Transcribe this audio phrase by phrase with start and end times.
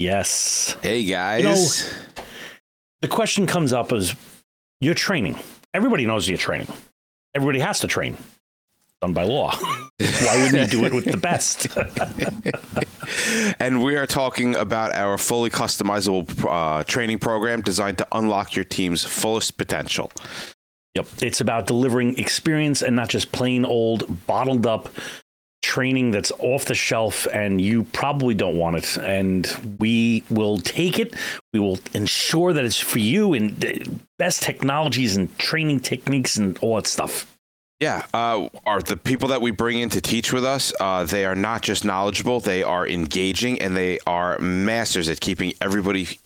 [0.00, 0.78] Yes.
[0.80, 1.42] Hey guys.
[1.42, 2.24] You know,
[3.02, 4.14] the question comes up is
[4.80, 5.38] you're training.
[5.74, 6.68] Everybody knows you're training.
[7.34, 8.16] Everybody has to train.
[9.02, 9.54] Done by law.
[9.98, 11.66] Why wouldn't you do it with the best?
[13.60, 18.64] and we are talking about our fully customizable uh, training program designed to unlock your
[18.64, 20.10] team's fullest potential.
[20.94, 21.08] Yep.
[21.20, 24.88] It's about delivering experience and not just plain old, bottled up
[25.62, 28.96] training that's off the shelf and you probably don't want it.
[28.98, 31.14] And we will take it.
[31.52, 36.76] We will ensure that it's for you and best technologies and training techniques and all
[36.76, 37.26] that stuff.
[37.80, 40.70] Yeah, uh, are the people that we bring in to teach with us?
[40.78, 45.54] Uh, they are not just knowledgeable; they are engaging, and they are masters at keeping
[45.62, 46.18] everybody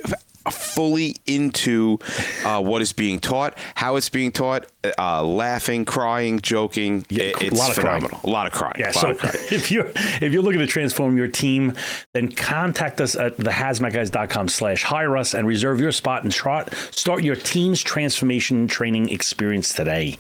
[0.51, 1.99] fully into
[2.45, 4.67] uh, what is being taught, how it's being taught,
[4.99, 7.07] uh, laughing, crying, joking.
[7.09, 8.09] Yeah, it's a lot of phenomenal.
[8.11, 8.25] crying.
[8.25, 8.77] A lot of crying.
[8.79, 8.91] Yeah.
[8.91, 9.35] So crying.
[9.51, 11.75] if you're if you're looking to transform your team,
[12.13, 17.23] then contact us at thehazmatguys.com slash hire us and reserve your spot and try, start
[17.23, 20.19] your team's transformation training experience today.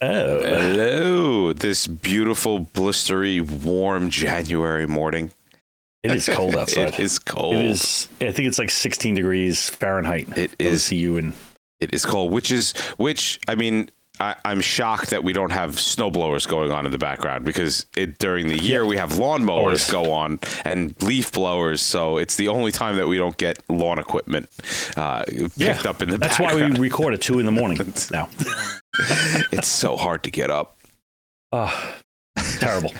[0.00, 0.42] Oh.
[0.42, 5.30] Hello, this beautiful, blistery, warm January morning.
[6.02, 6.88] It is cold outside.
[6.94, 7.56] it is cold.
[7.56, 8.08] It is.
[8.20, 10.36] I think it's like 16 degrees Fahrenheit.
[10.36, 11.32] It is you in.
[11.80, 13.38] It is cold, which is which.
[13.48, 17.44] I mean, I, I'm shocked that we don't have snowblowers going on in the background
[17.44, 21.80] because it, during the year we have lawnmowers go on and leaf blowers.
[21.80, 24.48] So it's the only time that we don't get lawn equipment
[24.96, 25.24] uh,
[25.58, 27.78] picked up in the That's why we record at two in the morning
[28.10, 28.28] now.
[29.50, 30.78] it's so hard to get up.
[31.50, 31.94] Oh,
[32.58, 32.92] terrible.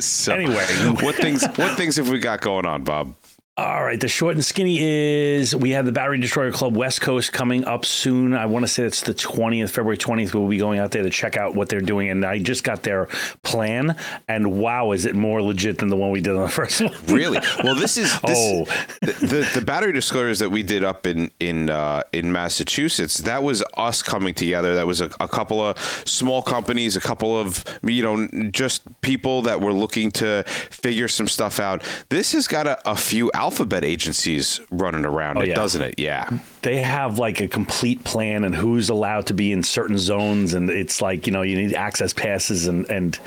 [0.00, 0.64] So Anyway.
[1.00, 3.14] what things what things have we got going on, Bob?
[3.58, 7.32] All right, the short and skinny is we have the Battery Destroyer Club West Coast
[7.32, 8.34] coming up soon.
[8.34, 10.34] I want to say it's the 20th, February 20th.
[10.34, 12.10] We'll be going out there to check out what they're doing.
[12.10, 13.06] And I just got their
[13.44, 13.96] plan,
[14.28, 16.92] and wow, is it more legit than the one we did on the first one?
[17.06, 17.38] Really?
[17.64, 18.64] Well, this is this, Oh.
[19.00, 23.16] the, the the battery Destroyers that we did up in in uh, in Massachusetts.
[23.18, 24.74] That was us coming together.
[24.74, 29.40] That was a, a couple of small companies, a couple of you know just people
[29.42, 31.82] that were looking to figure some stuff out.
[32.10, 35.54] This has got a, a few alphabet agencies running around it, Oh, yeah.
[35.54, 35.94] doesn't it?
[35.98, 36.28] Yeah.
[36.62, 40.52] they have like a complete plan and who's allowed to be in certain zones.
[40.52, 43.18] And it's like, you know, you need access passes and, and,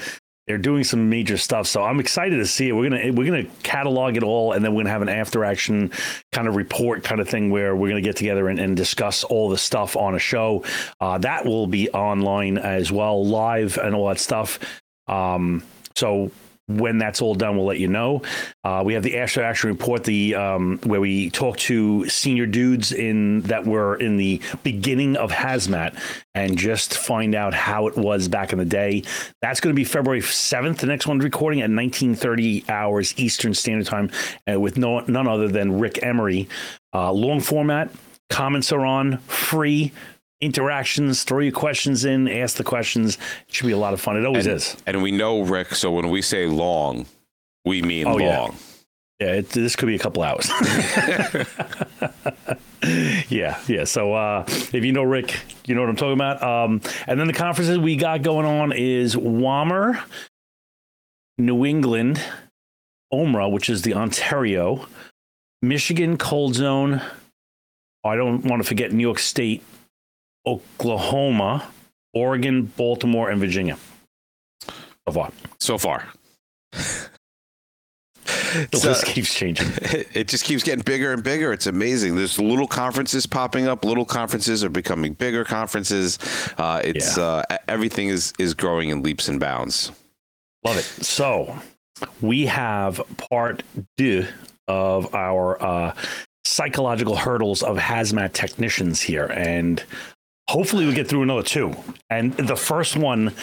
[0.46, 2.72] they're doing some major stuff, so I'm excited to see it.
[2.72, 5.92] We're gonna we're gonna catalog it all, and then we're gonna have an after action
[6.32, 9.48] kind of report kind of thing where we're gonna get together and, and discuss all
[9.50, 10.64] the stuff on a show.
[11.00, 14.58] Uh, that will be online as well, live and all that stuff.
[15.08, 15.62] Um,
[15.96, 16.32] so
[16.70, 18.22] when that's all done, we'll let you know.
[18.64, 22.92] Uh, we have the after action report, the um, where we talk to senior dudes
[22.92, 26.00] in that were in the beginning of hazmat
[26.36, 29.04] and just find out how it was back in the day.
[29.42, 30.80] That's going to be February seventh.
[30.80, 34.12] The next one's recording at nineteen thirty hours Eastern Standard Time,
[34.50, 36.48] uh, with no none other than Rick Emery.
[36.94, 37.90] Uh, long format.
[38.30, 39.92] Comments are on free.
[40.42, 43.16] Interactions, throw your questions in, ask the questions.
[43.48, 44.16] It should be a lot of fun.
[44.18, 44.78] It always And, is.
[44.86, 47.06] and we know Rick, so when we say long,
[47.66, 48.56] we mean Oh, long.
[49.20, 50.50] Yeah, it, this could be a couple hours.
[53.30, 53.84] yeah, yeah.
[53.84, 56.42] So uh, if you know Rick, you know what I'm talking about.
[56.42, 60.02] Um, and then the conferences we got going on is WAMR,
[61.38, 62.22] New England,
[63.14, 64.88] OMRA, which is the Ontario,
[65.62, 67.02] Michigan Cold Zone.
[68.06, 69.62] I don't want to forget New York State,
[70.50, 71.64] Oklahoma,
[72.14, 73.78] Oregon, Baltimore, and Virginia.
[75.08, 75.32] So far.
[75.60, 76.08] So far.
[78.72, 79.68] The So- list keeps changing.
[80.14, 81.54] it just keeps getting bigger and bigger.
[81.54, 82.16] It's amazing.
[82.16, 83.86] There's little conferences popping up.
[83.86, 86.18] Little conferences are becoming bigger conferences.
[86.58, 87.24] Uh, it's Yeah.
[87.50, 89.92] uh, everything is is growing in leaps and bounds.
[90.64, 90.84] Love it.
[90.84, 91.58] So
[92.22, 93.62] we have part
[93.98, 94.26] two
[94.68, 95.96] of our uh,
[96.46, 99.84] psychological hurdles of hazmat technicians here, and
[100.50, 101.76] hopefully we get through another two.
[102.10, 103.34] And the first one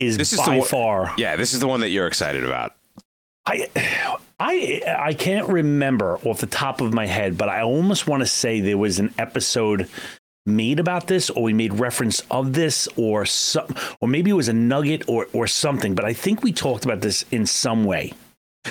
[0.00, 1.14] is This is by the far.
[1.18, 2.74] Yeah, this is the one that you're excited about.
[3.46, 3.68] I,
[4.40, 8.26] I, I can't remember off the top of my head, but I almost want to
[8.26, 9.88] say there was an episode
[10.46, 13.66] made about this, or we made reference of this, or some,
[14.00, 15.94] or maybe it was a nugget or or something.
[15.94, 18.12] But I think we talked about this in some way.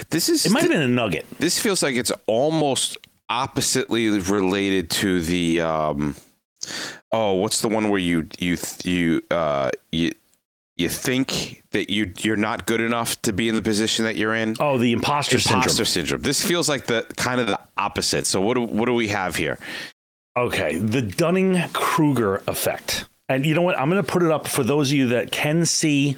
[0.10, 1.26] This is It might have been a nugget.
[1.40, 2.98] this feels like it's almost
[3.30, 6.16] oppositely related to the um
[7.12, 10.12] oh what's the one where you you you uh you
[10.78, 14.36] you think that you you're not good enough to be in the position that you're
[14.36, 15.86] in Oh, the imposter, imposter syndrome.
[15.86, 16.22] syndrome.
[16.22, 18.28] This feels like the kind of the opposite.
[18.28, 19.58] So what do what do we have here?
[20.38, 23.06] Okay, the Dunning Kruger effect.
[23.30, 23.80] And you know what?
[23.80, 26.18] I'm going to put it up for those of you that can see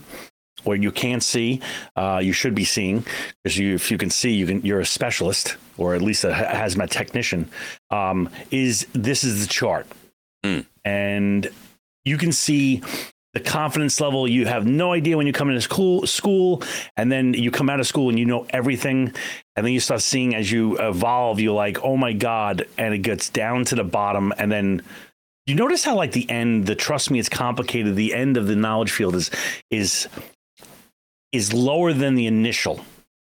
[0.65, 1.61] or you can't see,
[1.95, 3.05] uh, you should be seeing
[3.43, 4.61] because you, if you can see, you can.
[4.63, 7.47] You're a specialist or at least a hazmat technician.
[7.91, 9.85] Um, is this is the chart,
[10.47, 10.65] Mm.
[10.85, 11.51] and
[12.05, 12.81] you can see
[13.33, 14.27] the confidence level.
[14.27, 16.63] You have no idea when you come into school, school,
[16.95, 19.13] and then you come out of school and you know everything,
[19.55, 21.39] and then you start seeing as you evolve.
[21.39, 24.81] You're like, oh my god, and it gets down to the bottom, and then
[25.45, 28.55] you notice how like the end the trust me it's complicated the end of the
[28.55, 29.31] knowledge field is
[29.71, 30.07] is
[31.31, 32.83] is lower than the initial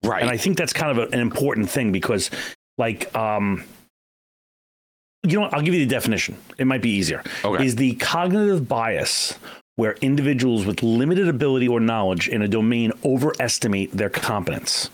[0.05, 0.21] Right.
[0.23, 2.31] and i think that's kind of a, an important thing because
[2.79, 3.65] like um
[5.25, 7.65] you know what i'll give you the definition it might be easier Okay.
[7.65, 9.39] is the cognitive bias
[9.77, 14.91] where individuals with limited ability or knowledge in a domain overestimate their competence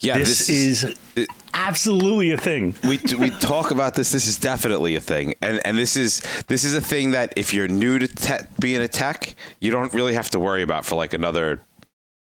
[0.00, 0.16] yeah.
[0.18, 0.84] this, is,
[1.16, 4.12] it- absolutely a thing we we talk about this.
[4.12, 7.52] This is definitely a thing, and and this is this is a thing that if
[7.52, 10.94] you're new to te- being a tech, you don't really have to worry about for
[10.94, 11.60] like another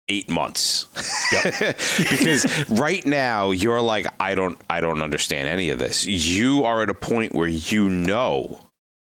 [0.08, 0.86] eight months.
[1.98, 6.06] because right now you're like, I don't I don't understand any of this.
[6.06, 8.60] You are at a point where you know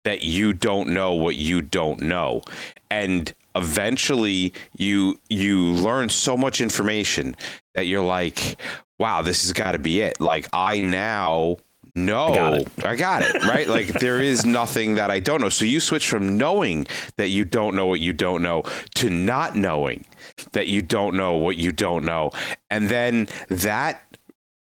[0.04, 2.42] that you don't know what you don't know,
[2.90, 7.36] and eventually you you learn so much information
[7.74, 8.56] that you're like
[8.98, 11.56] wow this has got to be it like i now
[11.94, 12.68] know I got it.
[12.84, 13.68] I got it right?
[13.68, 15.48] Like there is nothing that i don't know.
[15.48, 16.86] So you switch from knowing
[17.16, 18.62] that you don't know what you don't know
[18.96, 20.04] to not knowing
[20.52, 22.30] that you don't know what you don't know.
[22.70, 24.13] And then that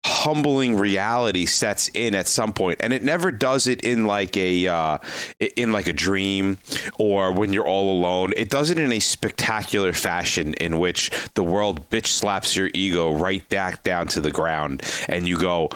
[0.04, 4.66] humbling reality sets in at some point and it never does it in like a
[4.66, 4.96] uh
[5.56, 6.56] in like a dream
[6.98, 8.32] or when you're all alone.
[8.36, 13.12] It does it in a spectacular fashion in which the world bitch slaps your ego
[13.12, 15.68] right back down to the ground and you go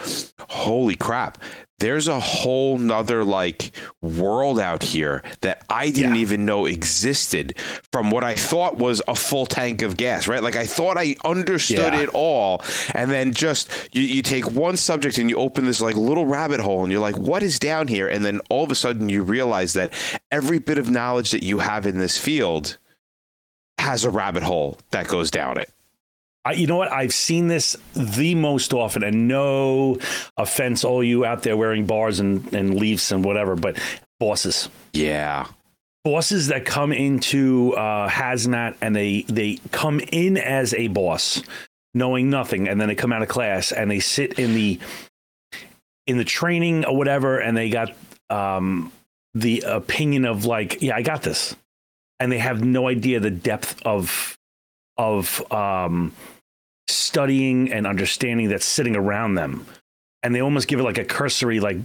[0.49, 1.39] holy crap
[1.81, 6.21] there's a whole nother like world out here that I didn't Yeah.
[6.23, 7.59] even know existed
[7.93, 10.43] from what I thought was a full tank of gas, right?
[10.43, 12.01] Like I thought I understood Yeah.
[12.03, 12.63] it all.
[12.95, 16.61] And then just you, you take one subject and you open this like little rabbit
[16.61, 18.07] hole and you're like, what is down here?
[18.09, 19.93] And then all of a sudden you realize that
[20.31, 22.79] every bit of knowledge that you have in this field
[23.79, 25.71] has a rabbit hole that goes down it.
[26.45, 26.93] I, you know what?
[26.93, 29.99] I've seen this the most often, and no
[30.37, 33.79] offense, all you out there wearing bars and, and leaves and whatever, but
[34.21, 34.69] bosses.
[34.93, 35.47] Yeah.
[36.05, 41.43] Bosses that come into uh, hazmat and they they come in as a boss,
[41.95, 44.79] knowing nothing, and then they come out of class and they sit in the
[46.07, 47.95] in the training or whatever, and they got
[48.29, 48.93] um,
[49.33, 51.57] the opinion of like, yeah, I got this,
[52.21, 54.37] and they have no idea the depth of
[54.99, 56.13] of um,
[57.15, 59.65] studying and understanding that's sitting around them,
[60.25, 61.77] and they almost give it like a cursory like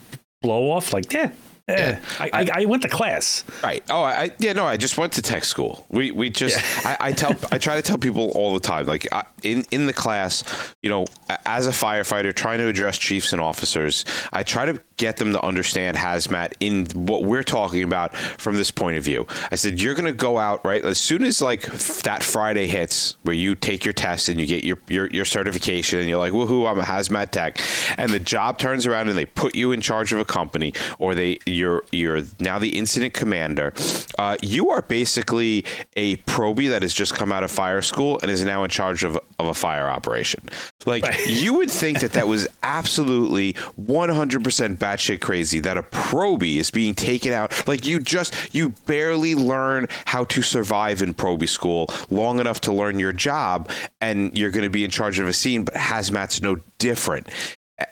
[0.42, 1.30] blow off, like yeah.
[1.70, 2.00] Yeah.
[2.20, 3.44] I, I, I went to class.
[3.64, 3.84] Right.
[3.90, 4.54] Oh, I yeah.
[4.54, 5.86] No, I just went to tech school.
[5.90, 9.08] We we just I, I tell I try to tell people all the time, like
[9.12, 10.44] I, in in the class,
[10.82, 11.06] you know,
[11.46, 15.42] as a firefighter trying to address chiefs and officers, I try to get them to
[15.42, 19.26] understand hazmat in what we're talking about from this point of view.
[19.52, 21.62] I said you're going to go out right as soon as like
[22.04, 26.00] that Friday hits, where you take your test and you get your your your certification,
[26.00, 27.60] and you're like, woohoo, I'm a hazmat tech,
[27.98, 31.16] and the job turns around and they put you in charge of a company, or
[31.16, 33.74] they you're you're now the incident commander.
[34.18, 38.32] Uh, you are basically a probie that has just come out of fire school and
[38.32, 40.42] is now in charge of of a fire operation.
[40.86, 46.72] Like you would think that that was absolutely 100% batshit crazy that a probie is
[46.72, 47.68] being taken out.
[47.68, 52.74] Like you just you barely learn how to survive in probie school long enough to
[52.74, 53.70] learn your job,
[54.02, 55.66] and you're going to be in charge of a scene.
[55.66, 57.28] But hazmat's no different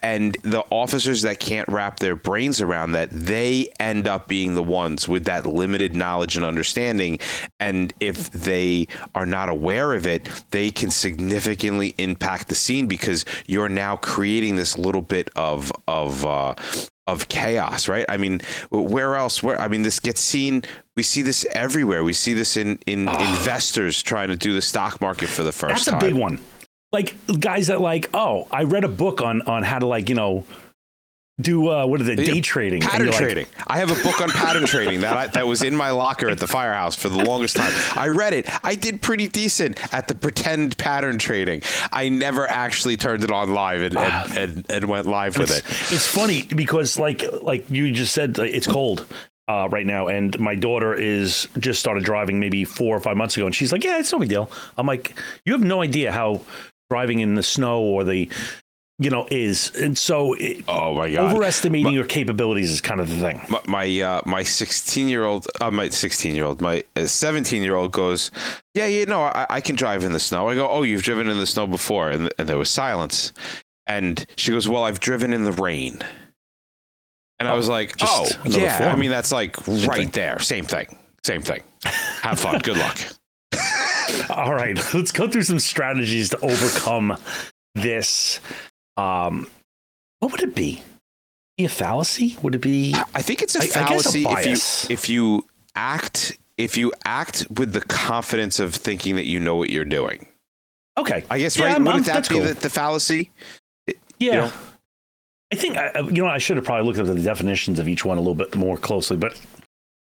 [0.01, 4.63] and the officers that can't wrap their brains around that they end up being the
[4.63, 7.19] ones with that limited knowledge and understanding.
[7.59, 13.25] And if they are not aware of it they can significantly impact the scene because
[13.45, 16.55] you're now creating this little bit of of uh
[17.07, 18.05] of chaos right?
[18.09, 20.63] I mean where else where i mean this gets seen
[20.97, 22.03] we see this everywhere.
[22.03, 25.85] We see this in in investors trying to do the stock market for the first
[25.85, 25.99] That's a time.
[25.99, 26.39] big one.
[26.91, 30.15] Like guys that like, oh, I read a book on on how to like, you
[30.15, 30.45] know,
[31.39, 32.81] do uh what are they, day trading.
[32.81, 33.45] Pattern you're like, trading.
[33.67, 36.39] I have a book on pattern trading that I, that was in my locker at
[36.39, 37.71] the firehouse for the longest time.
[37.95, 38.47] I read it.
[38.65, 41.61] I did pretty decent at the pretend pattern trading.
[41.91, 45.91] I never actually turned it on live and and, and, and went live with it's,
[45.91, 45.95] it.
[45.95, 49.05] it's funny because like like you just said it's cold
[49.47, 53.37] uh, right now and my daughter is just started driving maybe four or five months
[53.37, 56.11] ago and she's like yeah it's no big deal i'm like you have no idea
[56.11, 56.41] how
[56.89, 58.29] driving in the snow or the
[58.99, 59.71] you know, is.
[59.75, 61.35] And so it, Oh my god.
[61.35, 63.45] overestimating your capabilities is kind of the thing.
[63.47, 67.75] my my, uh, my 16 year old uh, my 16 year old my 17 year
[67.75, 68.31] old goes
[68.73, 70.49] yeah yeah no I, I can drive in the snow.
[70.49, 72.09] I go oh you've driven in the snow before.
[72.09, 73.33] And, and there was silence.
[73.85, 75.99] And she goes well i've driven in the rain.
[77.39, 78.91] And i was like oh yeah.
[78.91, 80.09] I mean that's like right thing.
[80.09, 80.39] there.
[80.39, 80.97] Same thing.
[81.23, 81.61] Same thing.
[81.83, 82.59] Have fun.
[82.61, 82.97] Good luck
[84.29, 87.17] All right, let's go through some strategies to overcome
[87.75, 88.39] this.
[88.97, 89.47] Um,
[90.19, 90.81] what would it be?
[91.57, 92.37] Be a fallacy?
[92.41, 92.93] Would it be?
[93.15, 95.45] i think it's a I- I guess a fallacy if you if you
[95.75, 100.27] act if you act with the confidence of thinking that you know what you're doing
[100.97, 102.43] Okay, i guess Yeah, right I'm- wouldn't I'm- that be cool.
[102.45, 103.31] the, the fallacy
[104.19, 104.35] yeah.
[104.35, 104.51] know?
[105.51, 107.87] I think I, I- you know I should have probably looked at the definitions of
[107.87, 109.17] each one a little bit more closely.
[109.17, 109.39] But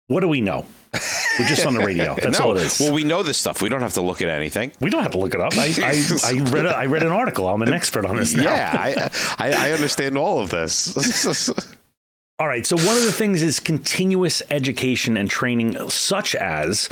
[0.07, 0.65] what do we know?
[0.93, 2.15] We're just on the radio.
[2.21, 2.45] That's no.
[2.45, 2.79] all it is.
[2.79, 3.61] Well, we know this stuff.
[3.61, 4.71] We don't have to look at anything.
[4.81, 5.53] we don't have to look it up.
[5.55, 7.47] I, I, I read a, I read an article.
[7.47, 8.43] I'm an expert on this now.
[8.43, 11.49] Yeah, I, I, I understand all of this.
[12.39, 12.65] All right.
[12.65, 16.89] So one of the things is continuous education and training, such as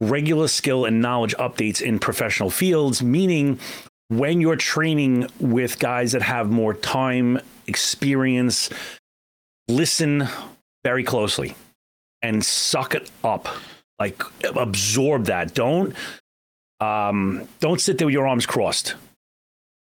[0.00, 3.58] regular skill and knowledge updates in professional fields, meaning
[4.08, 8.70] when you're training with guys that have more time, experience,
[9.68, 10.28] listen
[10.84, 11.54] very closely
[12.22, 13.48] and suck it up.
[13.98, 14.22] Like
[14.56, 15.54] absorb that.
[15.54, 15.94] Don't
[16.80, 18.94] um don't sit there with your arms crossed.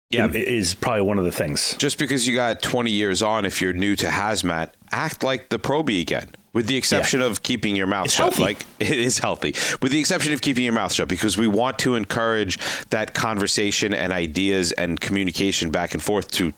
[0.09, 0.27] Yeah.
[0.31, 1.75] Is probably one of the things.
[1.77, 5.59] Just because you got 20 years on, if you're new to hazmat, act like the
[5.59, 6.29] probie again.
[6.53, 8.41] With the exception of keeping your mouth It's shut, healthy.
[8.41, 9.53] like it is healthy.
[9.81, 12.57] With the exception of keeping your mouth shut, because we want to encourage
[12.89, 16.53] that conversation and ideas and communication back and forth to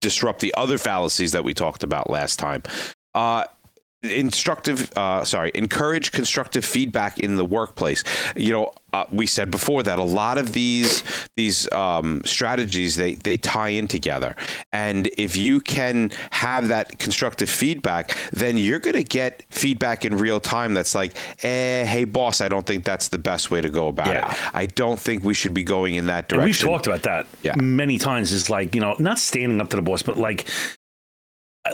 [0.00, 2.62] disrupt the other fallacies that we talked about last time.
[3.14, 3.44] Uh,
[4.04, 8.04] instructive uh, sorry encourage constructive feedback in the workplace
[8.36, 11.02] you know uh, we said before that a lot of these
[11.36, 14.36] these um, strategies they they tie in together
[14.72, 20.16] and if you can have that constructive feedback then you're going to get feedback in
[20.16, 23.68] real time that's like eh, hey boss i don't think that's the best way to
[23.70, 24.30] go about Yeah.
[24.30, 27.26] it i don't think we should be going in that And we've talked about that
[27.42, 27.54] Yeah.
[27.56, 28.32] many times.
[28.32, 30.46] Is like, you know, not standing up to the boss, but like,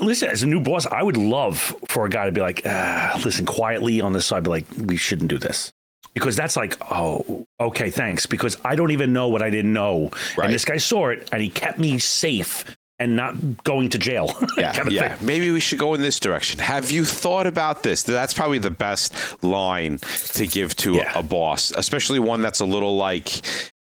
[0.00, 3.20] listen, as a new boss, I would love for a guy to be like, ah,
[3.24, 5.72] listen, quietly on this side, be like, we shouldn't do this.
[6.14, 8.26] Because that's like, oh, okay, thanks.
[8.26, 10.10] Because I don't even know what I didn't know.
[10.36, 10.46] Right.
[10.46, 12.64] And this guy saw it and he kept me safe
[12.98, 14.36] and not going to jail.
[14.58, 15.14] yeah, kind of yeah.
[15.14, 15.26] thing.
[15.26, 16.58] Maybe we should go in this direction.
[16.60, 18.02] Have you thought about this?
[18.02, 19.98] That's probably the best line
[20.34, 21.12] to give to Yeah.
[21.18, 23.40] a boss, especially one that's a little like,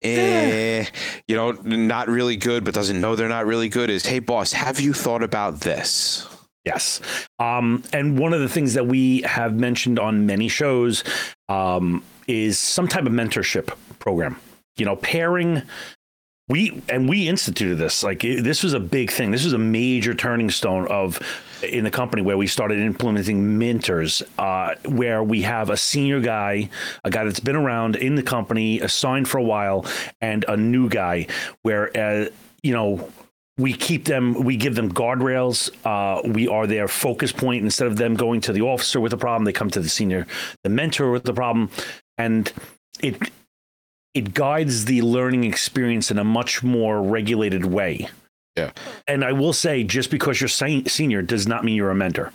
[0.03, 0.85] eh,
[1.27, 3.89] you know, not really good, but doesn't know they're not really good.
[3.89, 6.27] Is hey, boss, have you thought about this?
[6.65, 7.01] Yes.
[7.39, 11.03] Um, and one of the things that we have mentioned on many shows
[11.49, 14.37] um, is some type of mentorship program.
[14.77, 15.63] You know, pairing.
[16.49, 18.03] We and we instituted this.
[18.03, 19.31] Like this was a big thing.
[19.31, 21.19] This was a major turning stone of
[21.63, 26.69] in the company where we started implementing mentors, uh, where we have a senior guy,
[27.03, 29.85] a guy that's been around in the company, assigned for a while,
[30.21, 31.27] and a new guy.
[31.61, 32.29] Where uh,
[32.61, 33.11] you know
[33.57, 37.97] we keep them we give them guardrails uh, we are their focus point instead of
[37.97, 40.25] them going to the officer with a problem they come to the senior
[40.63, 41.69] the mentor with the problem
[42.17, 42.51] and
[43.01, 43.15] it
[44.13, 48.09] it guides the learning experience in a much more regulated way
[48.55, 48.71] Yeah.
[49.07, 52.31] and i will say just because you're sen- senior does not mean you're a mentor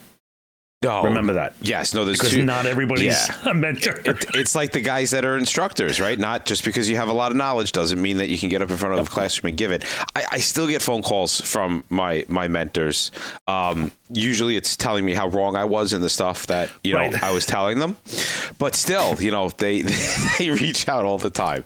[0.82, 2.04] No, remember that Yes, no.
[2.04, 2.44] There's because two.
[2.44, 3.34] not everybody's Yeah.
[3.50, 6.16] a mentor it, it's like the guys that are instructors, right?
[6.18, 8.62] Not just because you have a lot of knowledge doesn't mean that you can get
[8.62, 9.82] up in front of the classroom and give it.
[10.14, 13.10] I, I still get phone calls from my my mentors.
[13.48, 17.00] Um, usually, it's telling me how wrong I was in the stuff that you know
[17.00, 17.22] Right.
[17.25, 17.96] I was telling them,
[18.58, 19.82] but still, you know, they
[20.38, 21.64] they reach out all the time.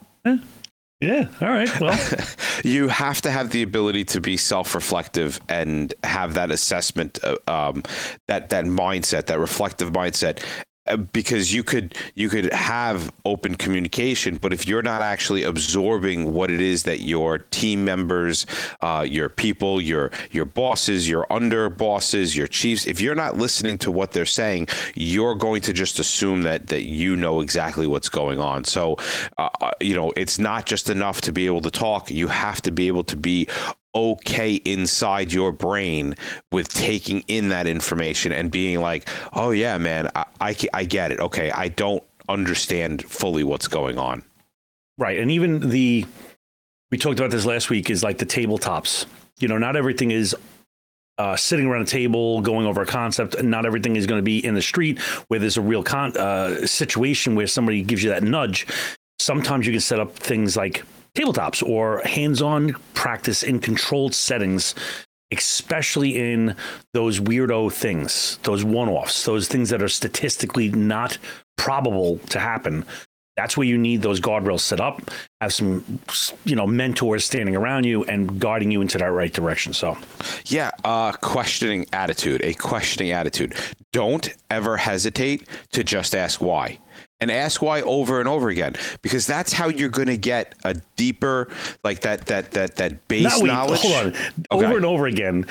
[1.03, 1.99] Yeah all right well.
[2.65, 7.83] You have to have the ability to be self-reflective and have that assessment uh, um,
[8.29, 10.45] that that mindset that reflective mindset
[11.13, 16.51] because you could you could have open communication but if you're not actually absorbing what
[16.51, 18.47] it is that your team members
[18.81, 23.79] uh, your people your your bosses your under bosses your chiefs if you're not listening
[23.79, 28.09] to what they're saying you're going to just assume that that you know exactly what's
[28.09, 28.65] going on.
[28.65, 28.97] So
[29.39, 32.11] uh, uh, you know it's not just enough to be able to talk.
[32.11, 33.49] You have to be able to be
[33.95, 36.15] okay inside your brain
[36.51, 41.13] with taking in that information and being like, oh, yeah, man, I, I, I get
[41.13, 41.21] it.
[41.21, 44.23] Okay, I don't understand fully what's going on.
[44.99, 45.19] Right.
[45.19, 46.07] And even the,
[46.91, 49.07] we talked about this last week, is like the tabletops.
[49.39, 50.37] You know, not everything is
[51.19, 54.25] uh, sitting around a table going over a concept, and not everything is going to
[54.25, 58.11] be in the street where there's a real con- uh, situation where somebody gives you
[58.11, 58.67] that nudge.
[59.19, 60.85] Sometimes you can set up things like
[61.17, 64.75] tabletops or hands-on practice in controlled settings
[65.33, 66.55] especially in
[66.93, 71.19] those weirdo things those one-offs those things that are statistically not
[71.57, 72.85] probable to happen.
[73.37, 76.01] That's where you need those guardrails set up have some
[76.45, 79.73] you know mentors standing around you and guiding you into that right direction.
[79.73, 79.97] So
[80.47, 83.55] yeah uh questioning attitude a questioning attitude.
[83.93, 86.79] Don't ever hesitate to just ask why
[87.23, 90.75] and ask why over and over again because that's how you're going to get a
[90.97, 91.49] deeper
[91.85, 94.13] like that that that that base Not knowledge hold on
[94.51, 94.67] oh, Okay.
[94.67, 95.47] over and over again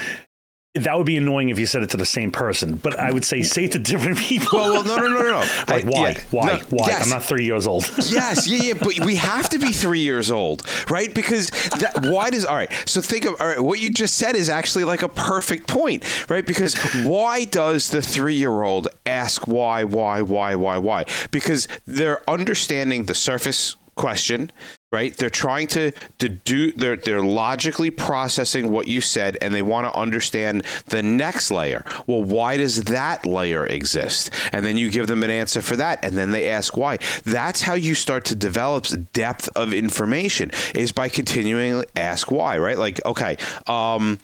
[0.75, 3.25] that would be annoying if you said it to the same person but i would
[3.25, 3.45] say mm.
[3.45, 6.09] say it to different people well, well no no no no no like I- why
[6.09, 7.03] yeah, why no, why yes.
[7.03, 10.31] i'm not three years old yes, yeah, yeah, but we have to be three years
[10.31, 11.13] old, right?
[11.13, 11.49] Because
[11.79, 12.71] that why does all right?
[12.85, 13.59] So think of all right.
[13.59, 16.45] What you just said is actually like a perfect point, right?
[16.45, 21.05] Because why does the three-year-old ask why, why, why, why, why?
[21.31, 24.51] Because they're understanding the surface question
[24.91, 29.61] right they're trying to to do they're they're logically processing what you said and they
[29.61, 34.89] want to understand the next layer well why does that layer exist and then you
[34.89, 38.25] give them an answer for that and then they ask why that's how you start
[38.25, 44.17] to develop depth of information is by continuing ask why right like okay um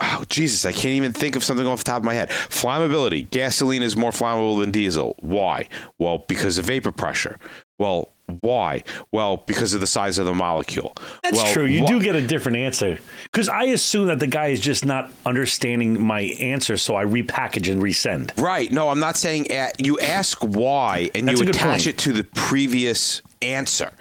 [0.00, 2.28] Oh, Jesus, I can't even think of something off the top of my head.
[2.30, 3.28] Flammability.
[3.30, 5.16] Gasoline is more flammable than diesel.
[5.18, 5.68] Why?
[5.98, 7.38] Well, because of vapor pressure.
[7.78, 8.82] Well, why?
[9.10, 10.94] Well, because of the size of the molecule.
[11.22, 11.64] That's well, true.
[11.64, 14.84] You wh- do get a different answer because I assume that the guy is just
[14.84, 18.38] not understanding my answer, so I repackage and resend.
[18.38, 18.70] Right.
[18.70, 21.86] No, I'm not saying a- you ask why and That's you attach point.
[21.86, 23.92] it to the previous answer.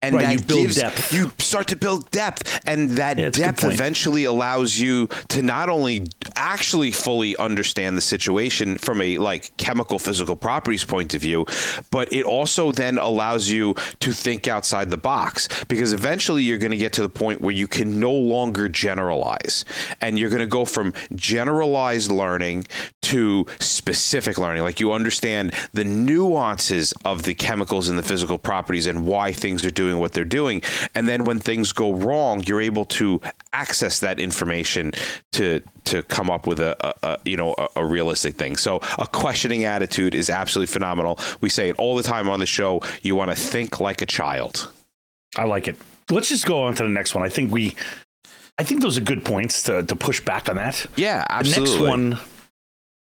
[0.00, 1.12] And Right, that you build gives, depth.
[1.12, 5.08] You start to build depth, and that Yeah, it's a good depth eventually allows you
[5.30, 11.14] to not only actually fully understand the situation from a like chemical physical properties point
[11.14, 11.46] of view,
[11.90, 16.70] but it also then allows you to think outside the box because eventually you're going
[16.70, 19.64] to get to the point where you can no longer generalize,
[20.00, 22.64] and you're going to go from generalized learning
[23.02, 24.62] to specific learning.
[24.62, 29.64] Like you understand the nuances of the chemicals and the physical properties and why things
[29.64, 30.62] are doing what they're doing.
[30.94, 33.20] And then when things go wrong, you're able to
[33.52, 34.92] access that information
[35.32, 38.56] to to come up with a, a, a you know a, a realistic thing.
[38.56, 41.18] So a questioning attitude is absolutely phenomenal.
[41.40, 42.82] We say it all the time on the show.
[43.02, 44.70] You want to think like a child.
[45.36, 45.76] I like it.
[46.10, 47.24] Let's just go on to the next one.
[47.24, 47.74] I think we,
[48.58, 50.86] I think those are good points to to push back on that.
[50.96, 51.64] Yeah, absolutely.
[51.64, 52.18] The next one,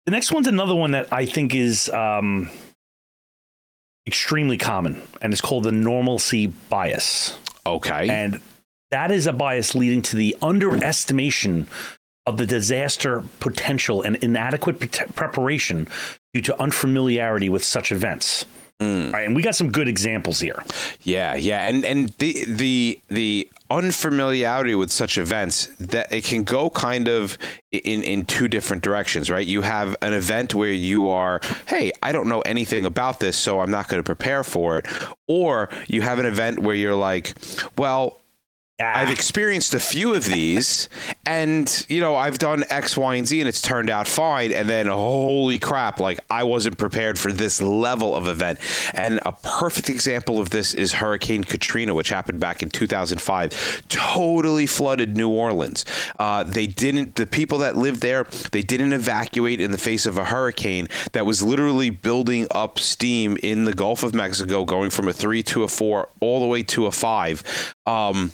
[0.06, 2.50] the next one's another one that I think is um,
[4.08, 7.38] extremely common, and it's called the normalcy bias.
[7.66, 8.10] Okay.
[8.10, 8.42] And
[8.92, 11.68] that is a bias leading to the underestimation
[12.26, 15.88] of the disaster potential and inadequate pre- preparation
[16.34, 18.46] due to unfamiliarity with such events.
[18.80, 19.12] Mm.
[19.12, 20.64] Right, and we got some good examples here.
[21.02, 26.70] Yeah, yeah, and and the the the unfamiliarity with such events that it can go
[26.70, 27.40] kind of
[27.72, 29.48] in in two different directions, right?
[29.48, 33.62] You have an event where you are, hey, I don't know anything about this, so
[33.62, 34.86] I'm not going to prepare for it,
[35.26, 37.34] or you have an event where you're like,
[37.80, 38.22] well,
[38.80, 40.88] I've experienced a few of these,
[41.26, 44.52] and you know I've done X, Y, and Z, and it's turned out fine.
[44.52, 48.60] And then holy crap, like I wasn't prepared for this level of event.
[48.94, 53.88] And a perfect example of this is Hurricane Katrina, which happened back in 2005.
[53.90, 55.84] Totally flooded New Orleans.
[56.20, 57.16] Uh, they didn't.
[57.16, 61.26] The people that lived there, they didn't evacuate in the face of a hurricane that
[61.26, 65.64] was literally building up steam in the Gulf of Mexico, going from a three to
[65.64, 67.74] a four, all the way to a five.
[67.88, 68.34] Um,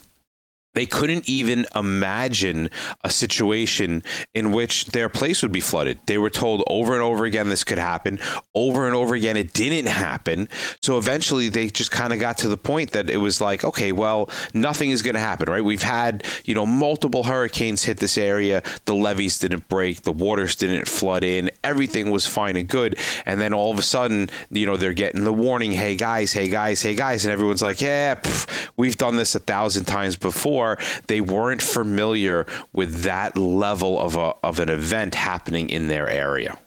[0.73, 2.69] they couldn't even imagine
[3.03, 5.99] a situation in which their place would be flooded.
[6.05, 8.19] They were told over and over again this could happen.
[8.55, 10.49] Over and over again, it didn't happen.
[10.81, 13.91] So eventually, they just kind of got to the point that it was like, okay,
[13.91, 15.63] well, nothing is going to happen, right?
[15.63, 18.63] We've had, you know, multiple hurricanes hit this area.
[18.85, 22.97] The levees didn't break, the waters didn't flood in, everything was fine and good.
[23.25, 26.49] And then all of a sudden, you know, they're getting the warning, hey guys, hey
[26.49, 27.25] guys, hey guys.
[27.25, 30.62] And everyone's like, yeah, pff, we've done this a thousand times before.
[31.07, 36.57] They weren't familiar with that level of, a, of an event happening in their area.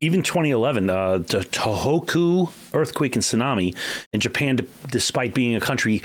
[0.00, 3.74] Even 2011, uh, the Tohoku earthquake and tsunami
[4.12, 6.02] in Japan, despite being a country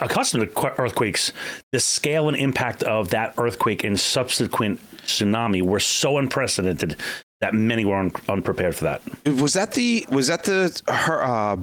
[0.00, 1.32] accustomed to earthquakes,
[1.72, 6.96] the scale and impact of that earthquake and subsequent tsunami were so unprecedented
[7.40, 9.02] that many were un- unprepared for that.
[9.26, 11.56] Was that the was that the her, uh,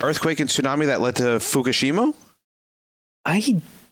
[0.00, 2.14] earthquake and tsunami that led to Fukushima?
[3.24, 3.40] I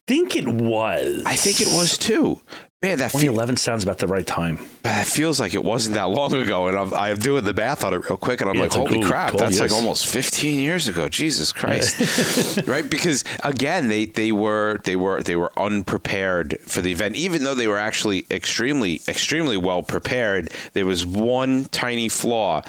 [0.07, 1.23] think it was.
[1.27, 2.41] I think it was too.
[2.85, 4.59] Man, that, fe- 2011 sounds about the right time.
[4.83, 6.67] that feels like it wasn't that long ago.
[6.67, 9.01] And I'm, I'm doing the math on it real quick, and I'm Yeah, like, holy
[9.05, 11.09] crap, 12 that's like almost 15 years ago.
[11.09, 12.88] Jesus Christ, right?
[12.91, 17.55] Because again, they they were they were they were unprepared for the event, even though
[17.55, 20.51] they were actually extremely extremely well prepared.
[20.73, 22.62] There was one tiny flaw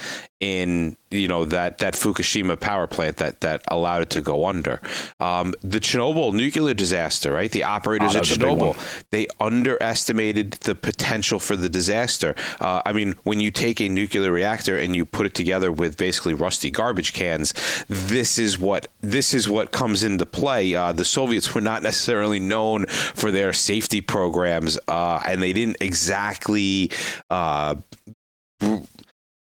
[0.44, 4.82] in you know that that Fukushima power plant that that allowed it to go under.
[5.22, 7.50] Um, the Chernobyl nuclear disaster, right?
[7.50, 12.36] The operators Oh, at was a big Chernobyl, they underestimated the potential for the disaster.
[12.60, 15.96] Uh, I mean, when you take a nuclear reactor and you put it together with
[15.96, 17.54] basically rusty garbage cans,
[17.88, 20.76] this is what this is what comes into play.
[20.76, 25.78] Uh, the Soviets were not necessarily known for their safety programs, uh, and they didn't
[25.80, 26.92] exactly.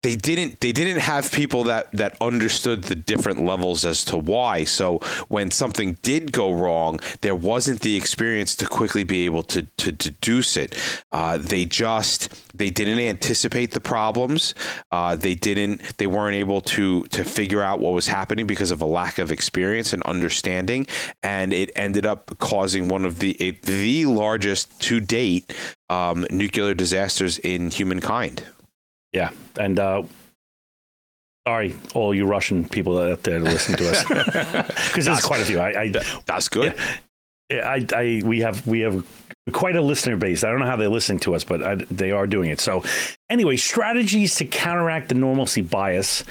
[0.06, 4.64] They didn't they didn't have people that that understood the different levels as to why.
[4.64, 9.64] So when something did go wrong there wasn't the experience to quickly be able to
[9.64, 10.76] to deduce it.
[11.12, 12.20] Uh, they just
[12.56, 14.54] they didn't anticipate the problems.
[14.92, 18.82] Uh, they didn't they weren't able to to figure out what was happening because of
[18.82, 20.86] a lack of experience and understanding.
[21.24, 25.52] And it ended up causing one of the the largest to date
[25.90, 28.44] um, nuclear disasters in humankind
[29.16, 30.04] Yeah, and uh,
[31.48, 34.04] sorry, all you Russian people out there to listen to us,
[34.88, 35.58] because there's quite a few.
[35.58, 35.94] I, I,
[36.26, 36.76] That's good.
[37.50, 39.06] yeah, I, I, we have, we have
[39.54, 40.44] quite a listener base.
[40.44, 42.60] I don't know how they're listening to us, but I, they are doing it.
[42.60, 42.84] So,
[43.30, 46.26] anyway, strategies to counteract the normalcy bias,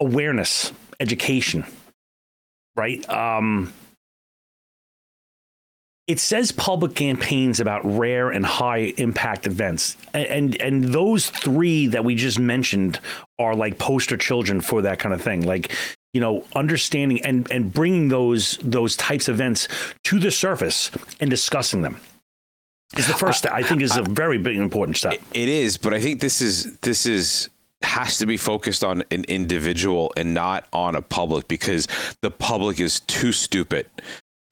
[0.00, 1.66] awareness, education,
[2.74, 3.06] right?
[3.10, 3.70] Um,
[6.06, 9.96] it says public campaigns about rare and high impact events.
[10.14, 13.00] And, and and those three that we just mentioned
[13.38, 15.42] are like poster children for that kind of thing.
[15.42, 15.72] Like
[16.14, 19.68] you know understanding and and bringing those those types of events
[20.04, 20.90] to the surface
[21.20, 22.00] and discussing them
[22.96, 25.20] is the first step i think is a very big important step.
[25.34, 27.50] It is, but I think this is this is
[27.82, 31.86] has to be focused on an individual and not on a public because
[32.22, 33.86] the public is too stupid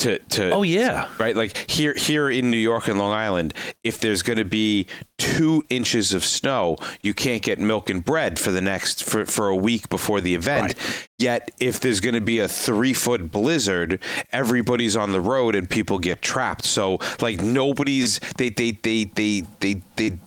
[0.05, 1.09] to to oh yeah.
[1.19, 1.35] right?
[1.35, 4.87] Like here here in new york and long island if there's going to be
[5.19, 9.49] two inches of snow you can't get milk and bread for the next for, for
[9.49, 10.75] a week before the event.
[11.19, 14.01] Yet if there's going to be a three foot blizzard
[14.33, 16.65] everybody's on the road and people get trapped.
[16.65, 20.19] So like nobody's they they they they they, they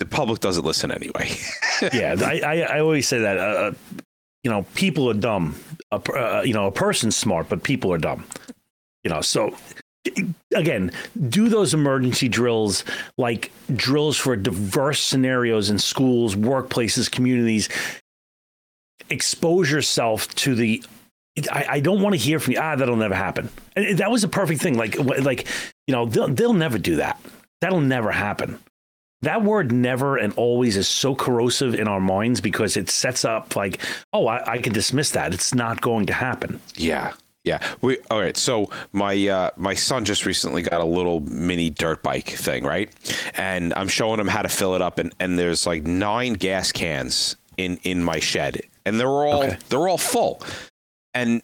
[0.00, 1.30] the public doesn't listen anyway.
[1.92, 3.72] Yeah I, I i always say that uh,
[4.44, 5.56] you know people are dumb.
[5.90, 8.24] Uh, you know a person's smart but people are dumb
[9.04, 9.56] you know so
[10.54, 10.90] again
[11.28, 12.84] do those emergency drills
[13.18, 17.68] like drills for diverse scenarios in schools workplaces communities
[19.10, 20.82] expose yourself to the
[21.50, 22.58] I, I don't want to hear from you.
[22.60, 23.48] Ah, that'll never happen.
[23.74, 24.76] And that was a perfect thing.
[24.76, 25.46] Like, like
[25.86, 27.18] you know, they'll they'll never do that.
[27.60, 28.58] That'll never happen.
[29.22, 33.54] That word "never" and "always" is so corrosive in our minds because it sets up
[33.54, 33.78] like,
[34.12, 35.32] oh, I, I can dismiss that.
[35.32, 36.60] It's not going to happen.
[36.74, 37.12] Yeah.
[37.44, 37.58] Yeah.
[37.80, 38.36] We all right.
[38.36, 42.88] So my uh, my son just recently got a little mini dirt bike thing, right?
[43.34, 46.70] And I'm showing him how to fill it up, and, and there's like nine gas
[46.70, 49.56] cans in in my shed, and they're all Okay.
[49.70, 50.40] they're all full.
[51.14, 51.42] And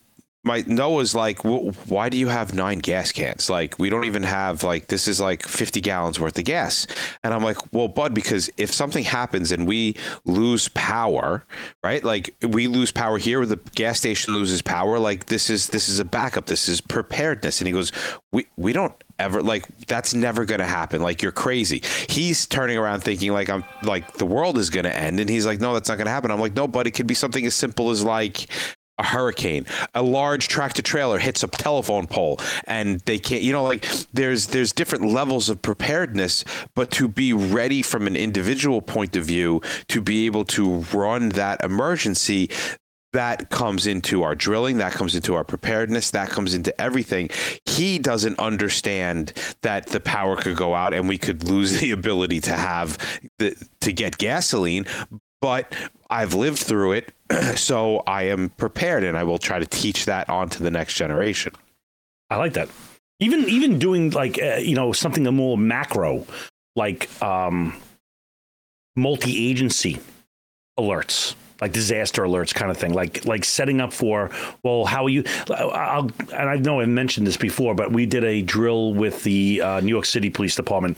[0.49, 3.51] my Noah's like, well, why do you have nine gas cans?
[3.51, 6.87] Like, we don't even have like this is like 50 gallons worth of gas.
[7.23, 11.45] And I'm like, well, bud, because if something happens and we lose power,
[11.85, 12.03] right?
[12.03, 14.99] Like we lose power here, the gas station loses power.
[14.99, 16.47] Like this is this is a backup.
[16.47, 17.61] This is preparedness.
[17.61, 17.93] And he goes,
[18.33, 23.01] we we don't ever like that's never to happen like you're crazy he's turning around
[23.01, 25.97] thinking like i'm like the world is to end and he's like no that's not
[26.07, 28.47] to happen i'm like no but it could be something as simple as like
[28.99, 29.67] a hurricane.
[29.95, 34.49] A large tractor trailer hits a telephone pole and they can't you know like there's
[34.49, 39.61] there's different levels of preparedness but to be ready from an individual point of view
[39.89, 42.51] to be able to run that emergency
[43.13, 47.31] that comes into our drilling that comes into our preparedness that comes into everything.
[47.65, 49.33] He doesn't understand
[49.63, 52.99] that the power could go out and we could lose the ability to have
[53.39, 54.85] the to get gasoline
[55.41, 55.75] but
[56.11, 57.13] I've lived through it
[57.57, 60.95] so I am prepared and I will try to teach that on to the next
[60.95, 61.53] generation
[62.31, 62.69] I like that.
[63.21, 66.27] Even even doing like uh, you know something a more macro,
[66.77, 67.75] like um,
[68.97, 69.99] multi-agency
[70.79, 72.93] alerts, like disaster alerts, kind of thing.
[72.93, 74.31] Like like setting up for
[74.63, 75.25] well, how are you?
[75.51, 79.63] I'll, and I know I mentioned this before, but we did a drill with the
[79.63, 80.97] uh, New York City Police Department.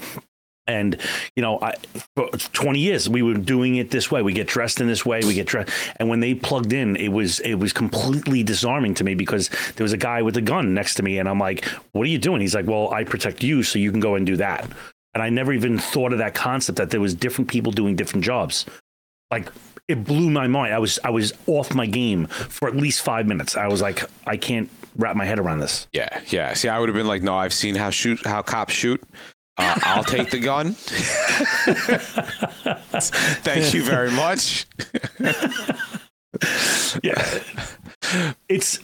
[0.67, 0.97] And
[1.37, 1.75] you know, I,
[2.17, 4.23] for 20 years we were doing it this way.
[4.23, 5.21] We get dressed in this way.
[5.21, 9.05] We get dressed, and when they plugged in, it was it was completely disarming to
[9.05, 11.65] me because there was a guy with a gun next to me, and I'm like,
[11.93, 14.25] "What are you doing?" He's like, "Well, I protect you, so you can go and
[14.27, 14.69] do that."
[15.15, 18.25] and I never even thought of that concept that there was different people doing different
[18.25, 18.67] jobs.
[19.31, 19.51] Like
[19.89, 20.75] it blew my mind.
[20.75, 23.57] I was I was off my game for at least five minutes.
[23.57, 25.89] I was like, I can't wrap my head around this.
[25.93, 26.53] Yeah, yeah.
[26.55, 29.03] See, I would have been like, no, I've seen how shoot how cops shoot.
[29.61, 30.73] Uh, I'll take the gun.
[33.43, 34.67] Thank you very much.
[37.03, 37.41] yeah,
[38.49, 38.79] it's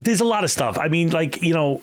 [0.00, 0.78] there's a lot of stuff.
[0.78, 1.82] I mean, like you know,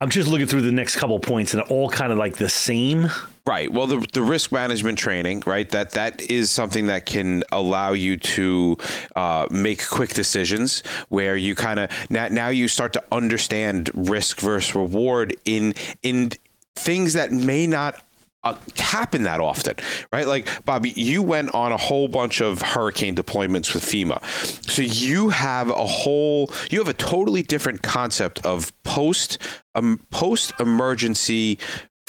[0.00, 3.10] I'm just looking through the next couple points, and all kind of like the same.
[3.46, 3.72] Right.
[3.72, 5.70] Well, the the risk management training, right?
[5.70, 8.76] That that is something that can allow you to
[9.14, 14.40] uh, make quick decisions, where you kind of now now you start to understand risk
[14.40, 16.32] versus reward in in
[16.74, 18.02] things that may not
[18.42, 19.76] uh, happen that often,
[20.12, 20.26] right?
[20.26, 24.24] Like Bobby, you went on a whole bunch of hurricane deployments with FEMA,
[24.68, 29.38] so you have a whole, you have a totally different concept of post
[29.76, 31.60] um, post emergency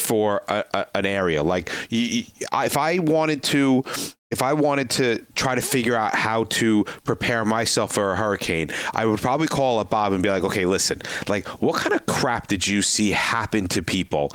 [0.08, 1.44] for a, a, an area.
[1.44, 3.84] Like you, if I wanted to
[4.30, 8.72] if I wanted to try to figure out how to prepare myself for a hurricane,
[8.94, 12.06] I would probably call up Bob and be like, okay, listen, like, what kind of
[12.08, 14.32] crap did you see happen to people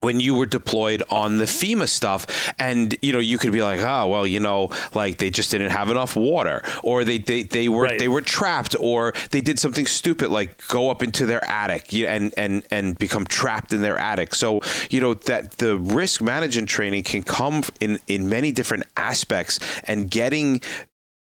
[0.00, 3.80] when you were deployed on the FEMA stuff and you know you could be like
[3.80, 7.68] oh well you know like they just didn't have enough water or they they, they
[7.68, 7.98] were right.
[7.98, 12.32] they were trapped or they did something stupid like go up into their attic and
[12.36, 17.02] and and become trapped in their attic so you know that the risk management training
[17.02, 20.60] can come in in many different aspects and getting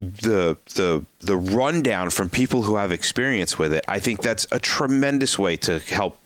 [0.02, 4.60] the the the rundown from people who have experience with it i think that's a
[4.60, 6.20] tremendous way to help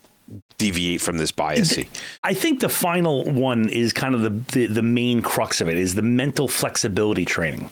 [0.58, 1.78] deviate from this bias.
[2.22, 5.76] I think the final one is kind of the, the, the main crux of it
[5.76, 7.70] is the mental flexibility training.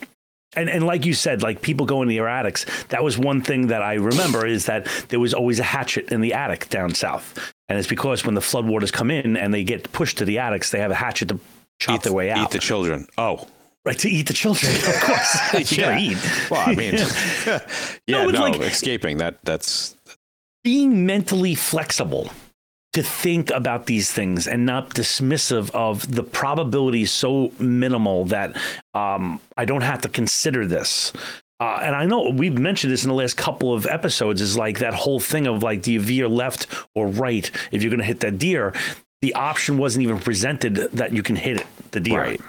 [0.53, 2.65] And and like you said, like people go in the attics.
[2.89, 6.19] That was one thing that I remember is that there was always a hatchet in
[6.19, 9.89] the attic down south, and it's because when the floodwaters come in and they get
[9.93, 11.39] pushed to the attics, they have a hatchet to
[11.79, 12.43] chop eat, their way out.
[12.43, 13.07] Eat the children.
[13.17, 13.47] Oh,
[13.83, 15.53] Right to eat the children, of course.
[15.71, 15.97] you yeah.
[15.97, 16.17] eat.
[16.51, 16.93] Well, I mean,
[17.47, 17.61] yeah,
[18.07, 19.43] no, no like, escaping that.
[19.43, 19.95] That's
[20.63, 22.29] being mentally flexible
[22.93, 28.55] to think about these things and not dismissive of the probability so minimal that
[28.93, 31.13] um, I don't have to consider this.
[31.59, 34.79] Uh, and I know we've mentioned this in the last couple of episodes is like
[34.79, 38.05] that whole thing of like, do you veer left or right if you're going to
[38.05, 38.73] hit that deer?
[39.21, 42.19] The option wasn't even presented that you can hit it, the deer.
[42.19, 42.41] Right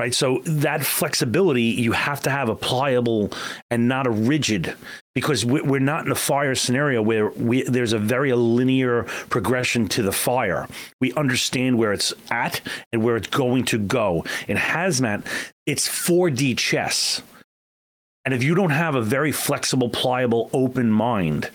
[0.00, 0.14] right?
[0.14, 3.32] So that flexibility, you have to have a pliable
[3.70, 4.74] and not a rigid,
[5.14, 10.02] because we're not in a fire scenario where we, there's a very linear progression to
[10.02, 10.68] the fire.
[11.00, 12.60] We understand where it's at
[12.92, 14.24] and where it's going to go.
[14.46, 15.26] In hazmat,
[15.66, 17.22] it's 4D chess.
[18.24, 21.50] And if you don't have a very flexible, pliable, open mind,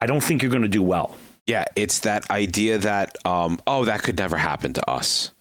[0.00, 1.16] I don't think you're going to do well.
[1.46, 5.32] Yeah, it's that idea that, um, oh, that could never happen to us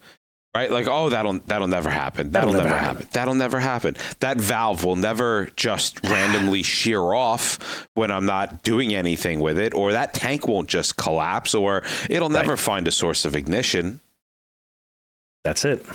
[0.56, 2.96] right like oh that'll that'll never happen that'll, that'll never, happen.
[2.96, 3.10] happen.
[3.14, 8.94] that'll never happen that valve will never just randomly shear off when i'm not doing
[8.94, 12.60] anything with it or that tank won't just collapse or it'll never right.
[12.60, 14.00] find a source of ignition
[15.44, 15.86] that's it